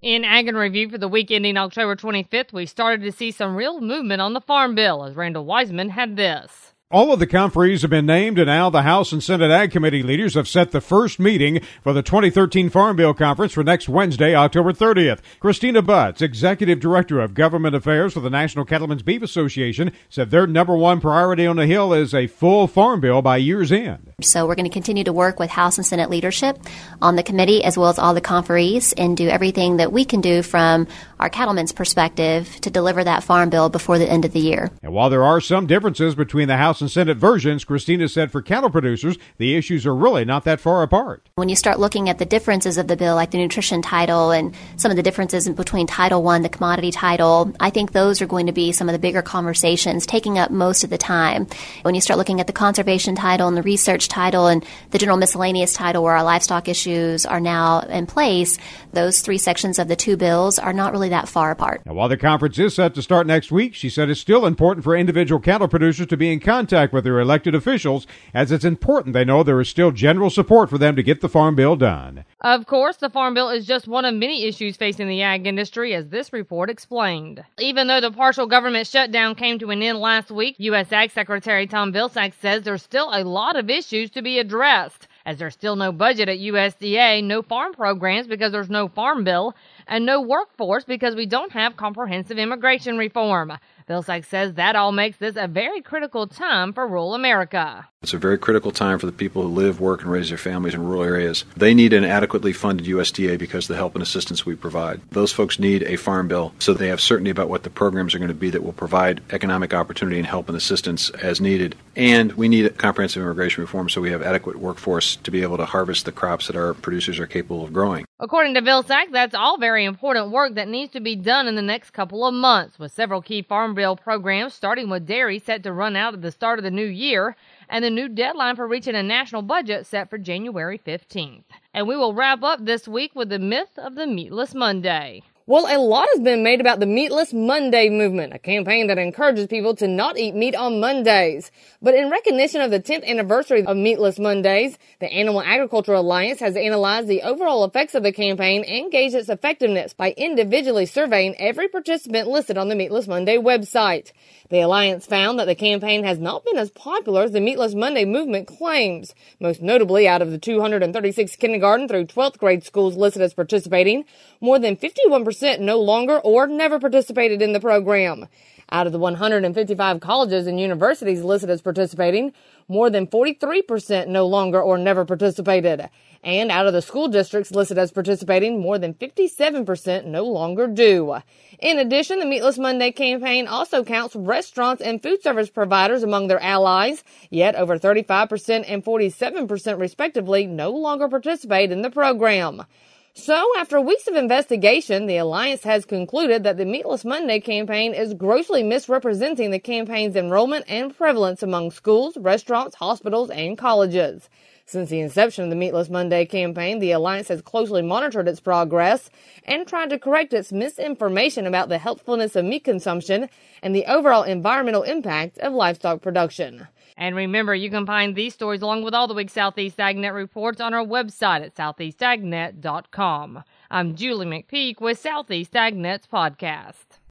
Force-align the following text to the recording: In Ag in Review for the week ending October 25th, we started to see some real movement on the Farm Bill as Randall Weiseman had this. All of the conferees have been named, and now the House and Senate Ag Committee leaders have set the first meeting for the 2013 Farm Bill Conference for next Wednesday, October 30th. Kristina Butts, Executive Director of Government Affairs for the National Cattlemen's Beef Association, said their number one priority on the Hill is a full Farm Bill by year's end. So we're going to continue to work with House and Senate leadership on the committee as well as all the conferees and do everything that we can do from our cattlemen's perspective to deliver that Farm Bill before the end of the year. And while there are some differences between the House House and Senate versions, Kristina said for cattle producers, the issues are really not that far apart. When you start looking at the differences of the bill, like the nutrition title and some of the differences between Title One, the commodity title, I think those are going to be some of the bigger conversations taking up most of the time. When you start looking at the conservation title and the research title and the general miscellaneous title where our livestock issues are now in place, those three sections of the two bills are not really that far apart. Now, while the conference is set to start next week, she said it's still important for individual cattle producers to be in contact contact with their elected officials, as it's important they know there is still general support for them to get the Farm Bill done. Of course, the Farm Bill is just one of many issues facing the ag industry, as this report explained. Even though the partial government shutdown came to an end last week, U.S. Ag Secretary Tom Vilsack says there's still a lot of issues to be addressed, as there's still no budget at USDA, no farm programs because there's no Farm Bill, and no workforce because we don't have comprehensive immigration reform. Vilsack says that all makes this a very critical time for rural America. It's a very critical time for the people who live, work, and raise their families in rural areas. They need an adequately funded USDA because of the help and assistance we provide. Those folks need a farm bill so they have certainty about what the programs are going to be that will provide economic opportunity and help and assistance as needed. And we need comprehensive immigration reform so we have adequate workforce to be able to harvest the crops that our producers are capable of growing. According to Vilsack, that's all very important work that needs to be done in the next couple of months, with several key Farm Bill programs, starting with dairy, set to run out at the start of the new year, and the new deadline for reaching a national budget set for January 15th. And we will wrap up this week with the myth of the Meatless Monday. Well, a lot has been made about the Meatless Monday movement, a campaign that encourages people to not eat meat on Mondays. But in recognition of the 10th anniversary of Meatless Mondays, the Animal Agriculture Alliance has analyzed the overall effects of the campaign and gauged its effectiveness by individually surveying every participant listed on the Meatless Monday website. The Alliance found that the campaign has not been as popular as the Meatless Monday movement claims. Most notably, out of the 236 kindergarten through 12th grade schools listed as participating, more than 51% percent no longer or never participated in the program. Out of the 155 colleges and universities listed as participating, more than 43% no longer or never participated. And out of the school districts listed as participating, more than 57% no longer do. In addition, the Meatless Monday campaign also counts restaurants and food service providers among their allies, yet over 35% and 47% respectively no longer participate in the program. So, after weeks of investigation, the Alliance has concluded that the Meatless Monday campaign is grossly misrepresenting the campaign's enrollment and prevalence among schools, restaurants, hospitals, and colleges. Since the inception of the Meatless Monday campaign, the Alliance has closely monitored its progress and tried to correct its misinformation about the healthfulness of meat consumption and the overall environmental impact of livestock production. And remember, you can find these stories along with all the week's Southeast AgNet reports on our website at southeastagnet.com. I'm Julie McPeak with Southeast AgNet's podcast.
In 0.00 0.24
Ag 0.24 0.46
in 0.46 0.56
Review 0.56 0.88
for 0.88 0.98
the 0.98 1.08
week 1.08 1.32
ending 1.32 1.56
October 1.56 1.96
25th, 1.96 2.52
we 2.52 2.66
started 2.66 3.02
to 3.02 3.10
see 3.10 3.32
some 3.32 3.56
real 3.56 3.80
movement 3.80 4.22
on 4.22 4.32
the 4.32 4.40
Farm 4.40 4.76
Bill 4.76 5.02
as 5.02 5.16
Randall 5.16 5.44
Weiseman 5.44 5.90
had 5.90 6.14
this. 6.14 6.72
All 6.90 7.12
of 7.12 7.18
the 7.18 7.26
conferees 7.26 7.82
have 7.82 7.90
been 7.90 8.06
named, 8.06 8.38
and 8.38 8.46
now 8.46 8.70
the 8.70 8.80
House 8.80 9.12
and 9.12 9.22
Senate 9.22 9.50
Ag 9.50 9.70
Committee 9.70 10.02
leaders 10.02 10.32
have 10.32 10.48
set 10.48 10.70
the 10.70 10.80
first 10.80 11.20
meeting 11.20 11.60
for 11.82 11.92
the 11.92 12.00
2013 12.00 12.70
Farm 12.70 12.96
Bill 12.96 13.12
Conference 13.12 13.52
for 13.52 13.62
next 13.62 13.90
Wednesday, 13.90 14.34
October 14.34 14.72
30th. 14.72 15.18
Kristina 15.38 15.84
Butts, 15.84 16.22
Executive 16.22 16.80
Director 16.80 17.20
of 17.20 17.34
Government 17.34 17.74
Affairs 17.74 18.14
for 18.14 18.20
the 18.20 18.30
National 18.30 18.64
Cattlemen's 18.64 19.02
Beef 19.02 19.20
Association, 19.20 19.92
said 20.08 20.30
their 20.30 20.46
number 20.46 20.74
one 20.74 20.98
priority 20.98 21.46
on 21.46 21.56
the 21.56 21.66
Hill 21.66 21.92
is 21.92 22.14
a 22.14 22.26
full 22.26 22.66
Farm 22.66 23.02
Bill 23.02 23.20
by 23.20 23.36
year's 23.36 23.70
end. 23.70 24.14
So 24.22 24.46
we're 24.46 24.54
going 24.54 24.64
to 24.64 24.72
continue 24.72 25.04
to 25.04 25.12
work 25.12 25.38
with 25.38 25.50
House 25.50 25.76
and 25.76 25.84
Senate 25.84 26.08
leadership 26.08 26.56
on 27.02 27.16
the 27.16 27.22
committee 27.22 27.62
as 27.64 27.76
well 27.76 27.90
as 27.90 27.98
all 27.98 28.14
the 28.14 28.22
conferees 28.22 28.94
and 28.96 29.14
do 29.14 29.28
everything 29.28 29.76
that 29.76 29.92
we 29.92 30.06
can 30.06 30.22
do 30.22 30.40
from 30.40 30.86
our 31.20 31.28
cattlemen's 31.28 31.72
perspective 31.72 32.48
to 32.62 32.70
deliver 32.70 33.04
that 33.04 33.24
Farm 33.24 33.50
Bill 33.50 33.68
before 33.68 33.98
the 33.98 34.10
end 34.10 34.24
of 34.24 34.32
the 34.32 34.40
year. 34.40 34.70
And 34.82 34.94
while 34.94 35.10
there 35.10 35.24
are 35.24 35.42
some 35.42 35.66
differences 35.66 36.14
between 36.14 36.48
the 36.48 36.56
House 36.56 36.77
House 36.78 36.82
and 36.82 36.90
Senate 36.92 37.16
versions, 37.16 37.64
Kristina 37.64 38.08
said 38.08 38.30
for 38.30 38.40
cattle 38.40 38.70
producers, 38.70 39.18
the 39.36 39.56
issues 39.56 39.84
are 39.84 39.96
really 39.96 40.24
not 40.24 40.44
that 40.44 40.60
far 40.60 40.84
apart. 40.84 41.28
When 41.34 41.48
you 41.48 41.56
start 41.56 41.80
looking 41.80 42.08
at 42.08 42.18
the 42.18 42.24
differences 42.24 42.78
of 42.78 42.86
the 42.86 42.96
bill, 42.96 43.16
like 43.16 43.32
the 43.32 43.38
nutrition 43.38 43.82
title 43.82 44.30
and 44.30 44.54
some 44.76 44.92
of 44.92 44.96
the 44.96 45.02
differences 45.02 45.48
between 45.48 45.88
Title 45.88 46.22
One, 46.22 46.42
the 46.42 46.48
commodity 46.48 46.92
title, 46.92 47.52
I 47.58 47.70
think 47.70 47.90
those 47.90 48.22
are 48.22 48.28
going 48.28 48.46
to 48.46 48.52
be 48.52 48.70
some 48.70 48.88
of 48.88 48.92
the 48.92 49.00
bigger 49.00 49.22
conversations 49.22 50.06
taking 50.06 50.38
up 50.38 50.52
most 50.52 50.84
of 50.84 50.90
the 50.90 50.98
time. 50.98 51.48
When 51.82 51.96
you 51.96 52.00
start 52.00 52.16
looking 52.16 52.38
at 52.38 52.46
the 52.46 52.52
conservation 52.52 53.16
title 53.16 53.48
and 53.48 53.56
the 53.56 53.62
research 53.62 54.06
title 54.06 54.46
and 54.46 54.64
the 54.92 54.98
general 54.98 55.18
miscellaneous 55.18 55.72
title 55.72 56.04
where 56.04 56.14
our 56.14 56.22
livestock 56.22 56.68
issues 56.68 57.26
are 57.26 57.40
now 57.40 57.80
in 57.80 58.06
place, 58.06 58.56
those 58.92 59.20
three 59.20 59.38
sections 59.38 59.80
of 59.80 59.88
the 59.88 59.96
two 59.96 60.16
bills 60.16 60.60
are 60.60 60.72
not 60.72 60.92
really 60.92 61.08
that 61.08 61.26
far 61.26 61.50
apart. 61.50 61.82
Now, 61.86 61.94
while 61.94 62.08
the 62.08 62.16
conference 62.16 62.56
is 62.56 62.76
set 62.76 62.94
to 62.94 63.02
start 63.02 63.26
next 63.26 63.50
week, 63.50 63.74
she 63.74 63.90
said 63.90 64.08
it's 64.08 64.20
still 64.20 64.46
important 64.46 64.84
for 64.84 64.94
individual 64.94 65.40
cattle 65.40 65.66
producers 65.66 66.06
to 66.06 66.16
be 66.16 66.32
in 66.32 66.38
contact 66.38 66.67
contact 66.68 66.92
with 66.92 67.04
their 67.04 67.18
elected 67.18 67.54
officials, 67.54 68.06
as 68.34 68.52
it's 68.52 68.64
important 68.64 69.14
they 69.14 69.24
know 69.24 69.42
there 69.42 69.58
is 69.58 69.70
still 69.70 69.90
general 69.90 70.28
support 70.28 70.68
for 70.68 70.76
them 70.76 70.94
to 70.94 71.02
get 71.02 71.22
the 71.22 71.28
Farm 71.28 71.54
Bill 71.54 71.76
done. 71.76 72.26
Of 72.42 72.66
course, 72.66 72.98
the 72.98 73.08
Farm 73.08 73.32
Bill 73.32 73.48
is 73.48 73.64
just 73.64 73.88
one 73.88 74.04
of 74.04 74.14
many 74.14 74.44
issues 74.44 74.76
facing 74.76 75.08
the 75.08 75.22
ag 75.22 75.46
industry, 75.46 75.94
as 75.94 76.08
this 76.08 76.30
report 76.30 76.68
explained. 76.68 77.42
Even 77.58 77.86
though 77.86 78.02
the 78.02 78.10
partial 78.10 78.46
government 78.46 78.86
shutdown 78.86 79.34
came 79.34 79.58
to 79.58 79.70
an 79.70 79.82
end 79.82 79.98
last 79.98 80.30
week, 80.30 80.56
U.S. 80.58 80.92
Ag 80.92 81.10
Secretary 81.10 81.66
Tom 81.66 81.90
Vilsack 81.90 82.34
says 82.38 82.62
there's 82.62 82.82
still 82.82 83.08
a 83.14 83.24
lot 83.24 83.56
of 83.56 83.70
issues 83.70 84.10
to 84.10 84.20
be 84.20 84.38
addressed, 84.38 85.08
as 85.24 85.38
there's 85.38 85.54
still 85.54 85.74
no 85.74 85.90
budget 85.90 86.28
at 86.28 86.38
USDA, 86.38 87.24
no 87.24 87.40
farm 87.40 87.72
programs 87.72 88.26
because 88.26 88.52
there's 88.52 88.68
no 88.68 88.88
Farm 88.88 89.24
Bill, 89.24 89.54
and 89.86 90.04
no 90.04 90.20
workforce 90.20 90.84
because 90.84 91.14
we 91.14 91.24
don't 91.24 91.52
have 91.52 91.78
comprehensive 91.78 92.38
immigration 92.38 92.98
reform. 92.98 93.54
Vilsack 93.88 94.26
says 94.26 94.54
that 94.54 94.76
all 94.76 94.92
makes 94.92 95.16
this 95.16 95.36
a 95.36 95.48
very 95.48 95.80
critical 95.80 96.26
time 96.26 96.74
for 96.74 96.86
rural 96.86 97.14
America. 97.14 97.88
It's 98.02 98.14
a 98.14 98.18
very 98.18 98.38
critical 98.38 98.70
time 98.70 99.00
for 99.00 99.06
the 99.06 99.12
people 99.12 99.42
who 99.42 99.48
live, 99.48 99.80
work, 99.80 100.02
and 100.02 100.10
raise 100.10 100.28
their 100.28 100.38
families 100.38 100.74
in 100.74 100.84
rural 100.84 101.02
areas. 101.02 101.44
They 101.56 101.74
need 101.74 101.92
an 101.92 102.04
adequately 102.04 102.52
funded 102.52 102.86
USDA 102.86 103.38
because 103.38 103.64
of 103.64 103.68
the 103.68 103.76
help 103.76 103.94
and 103.94 104.02
assistance 104.02 104.46
we 104.46 104.54
provide. 104.54 105.00
Those 105.10 105.32
folks 105.32 105.58
need 105.58 105.82
a 105.82 105.96
farm 105.96 106.28
bill 106.28 106.52
so 106.60 106.72
they 106.72 106.88
have 106.88 107.00
certainty 107.00 107.30
about 107.30 107.48
what 107.48 107.64
the 107.64 107.70
programs 107.70 108.14
are 108.14 108.18
going 108.18 108.28
to 108.28 108.34
be 108.34 108.50
that 108.50 108.62
will 108.62 108.72
provide 108.72 109.20
economic 109.30 109.74
opportunity 109.74 110.18
and 110.18 110.26
help 110.26 110.48
and 110.48 110.56
assistance 110.56 111.10
as 111.10 111.40
needed. 111.40 111.74
And 111.96 112.34
we 112.34 112.48
need 112.48 112.78
comprehensive 112.78 113.22
immigration 113.22 113.62
reform 113.62 113.88
so 113.88 114.00
we 114.00 114.12
have 114.12 114.22
adequate 114.22 114.60
workforce 114.60 115.16
to 115.16 115.32
be 115.32 115.42
able 115.42 115.56
to 115.56 115.64
harvest 115.64 116.04
the 116.04 116.12
crops 116.12 116.46
that 116.46 116.56
our 116.56 116.74
producers 116.74 117.18
are 117.18 117.26
capable 117.26 117.64
of 117.64 117.72
growing. 117.72 118.04
According 118.20 118.54
to 118.54 118.62
Vilsack, 118.62 119.10
that's 119.12 119.34
all 119.34 119.58
very 119.58 119.84
important 119.84 120.30
work 120.30 120.54
that 120.54 120.68
needs 120.68 120.92
to 120.92 121.00
be 121.00 121.16
done 121.16 121.48
in 121.48 121.56
the 121.56 121.62
next 121.62 121.90
couple 121.90 122.26
of 122.26 122.34
months, 122.34 122.78
with 122.78 122.92
several 122.92 123.22
key 123.22 123.42
Farm 123.42 123.74
Bill 123.78 123.94
programs, 123.94 124.54
starting 124.54 124.90
with 124.90 125.06
dairy, 125.06 125.38
set 125.38 125.62
to 125.62 125.72
run 125.72 125.94
out 125.94 126.12
at 126.12 126.20
the 126.20 126.32
start 126.32 126.58
of 126.58 126.64
the 126.64 126.70
new 126.72 126.84
year, 126.84 127.36
and 127.68 127.84
the 127.84 127.90
new 127.90 128.08
deadline 128.08 128.56
for 128.56 128.66
reaching 128.66 128.96
a 128.96 129.04
national 129.04 129.42
budget 129.42 129.86
set 129.86 130.10
for 130.10 130.18
January 130.18 130.80
15th. 130.84 131.44
And 131.72 131.86
we 131.86 131.96
will 131.96 132.12
wrap 132.12 132.42
up 132.42 132.64
this 132.64 132.88
week 132.88 133.14
with 133.14 133.28
the 133.28 133.38
myth 133.38 133.78
of 133.78 133.94
the 133.94 134.08
Meatless 134.08 134.52
Monday. 134.52 135.22
Well, 135.48 135.64
a 135.66 135.80
lot 135.80 136.06
has 136.12 136.20
been 136.20 136.42
made 136.42 136.60
about 136.60 136.78
the 136.78 136.84
Meatless 136.84 137.32
Monday 137.32 137.88
movement, 137.88 138.34
a 138.34 138.38
campaign 138.38 138.88
that 138.88 138.98
encourages 138.98 139.46
people 139.46 139.74
to 139.76 139.88
not 139.88 140.18
eat 140.18 140.34
meat 140.34 140.54
on 140.54 140.78
Mondays. 140.78 141.50
But 141.80 141.94
in 141.94 142.10
recognition 142.10 142.60
of 142.60 142.70
the 142.70 142.80
10th 142.80 143.06
anniversary 143.06 143.64
of 143.64 143.74
Meatless 143.74 144.18
Mondays, 144.18 144.76
the 145.00 145.10
Animal 145.10 145.40
Agriculture 145.40 145.94
Alliance 145.94 146.40
has 146.40 146.54
analyzed 146.54 147.08
the 147.08 147.22
overall 147.22 147.64
effects 147.64 147.94
of 147.94 148.02
the 148.02 148.12
campaign 148.12 148.62
and 148.64 148.92
gauged 148.92 149.14
its 149.14 149.30
effectiveness 149.30 149.94
by 149.94 150.12
individually 150.18 150.84
surveying 150.84 151.34
every 151.38 151.66
participant 151.66 152.28
listed 152.28 152.58
on 152.58 152.68
the 152.68 152.76
Meatless 152.76 153.08
Monday 153.08 153.38
website. 153.38 154.12
The 154.50 154.60
Alliance 154.60 155.06
found 155.06 155.38
that 155.38 155.46
the 155.46 155.54
campaign 155.54 156.04
has 156.04 156.18
not 156.18 156.44
been 156.44 156.58
as 156.58 156.70
popular 156.70 157.22
as 157.22 157.32
the 157.32 157.40
Meatless 157.40 157.74
Monday 157.74 158.04
movement 158.04 158.48
claims. 158.48 159.14
Most 159.40 159.62
notably, 159.62 160.06
out 160.06 160.20
of 160.20 160.30
the 160.30 160.38
236 160.38 161.36
kindergarten 161.36 161.88
through 161.88 162.04
12th 162.04 162.36
grade 162.36 162.64
schools 162.64 162.96
listed 162.96 163.22
as 163.22 163.32
participating, 163.32 164.04
more 164.42 164.58
than 164.58 164.76
51% 164.76 165.37
percent 165.38 165.62
no 165.62 165.78
longer 165.78 166.18
or 166.18 166.48
never 166.48 166.80
participated 166.80 167.40
in 167.40 167.52
the 167.52 167.60
program. 167.60 168.26
Out 168.72 168.86
of 168.88 168.92
the 168.92 168.98
155 168.98 170.00
colleges 170.00 170.48
and 170.48 170.58
universities 170.58 171.22
listed 171.22 171.48
as 171.48 171.62
participating, 171.62 172.32
more 172.66 172.90
than 172.90 173.06
43% 173.06 174.08
no 174.08 174.26
longer 174.26 174.60
or 174.60 174.76
never 174.76 175.04
participated. 175.04 175.88
And 176.24 176.50
out 176.50 176.66
of 176.66 176.72
the 176.72 176.82
school 176.82 177.06
districts 177.06 177.52
listed 177.52 177.78
as 177.78 177.92
participating, 177.92 178.60
more 178.60 178.78
than 178.78 178.94
57% 178.94 180.06
no 180.06 180.24
longer 180.24 180.66
do. 180.66 181.18
In 181.60 181.78
addition, 181.78 182.18
the 182.18 182.26
Meatless 182.26 182.58
Monday 182.58 182.90
campaign 182.90 183.46
also 183.46 183.84
counts 183.84 184.16
restaurants 184.16 184.82
and 184.82 185.00
food 185.00 185.22
service 185.22 185.50
providers 185.50 186.02
among 186.02 186.26
their 186.26 186.42
allies, 186.42 187.04
yet 187.30 187.54
over 187.54 187.78
35% 187.78 188.64
and 188.66 188.84
47% 188.84 189.78
respectively 189.78 190.48
no 190.48 190.70
longer 190.70 191.08
participate 191.08 191.70
in 191.70 191.82
the 191.82 191.90
program. 191.90 192.64
So, 193.14 193.52
after 193.58 193.80
weeks 193.80 194.06
of 194.06 194.14
investigation, 194.14 195.06
the 195.06 195.16
Alliance 195.16 195.64
has 195.64 195.84
concluded 195.84 196.44
that 196.44 196.56
the 196.56 196.64
Meatless 196.64 197.04
Monday 197.04 197.40
campaign 197.40 197.92
is 197.92 198.14
grossly 198.14 198.62
misrepresenting 198.62 199.50
the 199.50 199.58
campaign's 199.58 200.14
enrollment 200.14 200.64
and 200.68 200.96
prevalence 200.96 201.42
among 201.42 201.72
schools, 201.72 202.16
restaurants, 202.16 202.76
hospitals, 202.76 203.30
and 203.30 203.58
colleges. 203.58 204.28
Since 204.68 204.90
the 204.90 205.00
inception 205.00 205.44
of 205.44 205.50
the 205.50 205.56
Meatless 205.56 205.88
Monday 205.88 206.26
campaign, 206.26 206.78
the 206.78 206.90
Alliance 206.90 207.28
has 207.28 207.40
closely 207.40 207.80
monitored 207.80 208.28
its 208.28 208.38
progress 208.38 209.08
and 209.46 209.66
tried 209.66 209.88
to 209.88 209.98
correct 209.98 210.34
its 210.34 210.52
misinformation 210.52 211.46
about 211.46 211.70
the 211.70 211.78
healthfulness 211.78 212.36
of 212.36 212.44
meat 212.44 212.64
consumption 212.64 213.30
and 213.62 213.74
the 213.74 213.86
overall 213.86 214.24
environmental 214.24 214.82
impact 214.82 215.38
of 215.38 215.54
livestock 215.54 216.02
production. 216.02 216.68
And 216.98 217.16
remember, 217.16 217.54
you 217.54 217.70
can 217.70 217.86
find 217.86 218.14
these 218.14 218.34
stories 218.34 218.60
along 218.60 218.82
with 218.82 218.92
all 218.92 219.08
the 219.08 219.14
week's 219.14 219.32
Southeast 219.32 219.78
AgNet 219.78 220.12
reports 220.12 220.60
on 220.60 220.74
our 220.74 220.84
website 220.84 221.42
at 221.42 221.54
southeastagnet.com. 221.54 223.44
I'm 223.70 223.96
Julie 223.96 224.26
McPeak 224.26 224.82
with 224.82 224.98
Southeast 224.98 225.52
AgNet's 225.52 226.06
podcast. 226.06 226.98